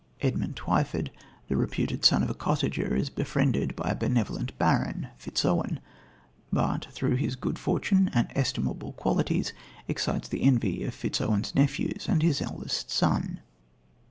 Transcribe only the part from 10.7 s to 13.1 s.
of Fitzowen's nephews and his eldest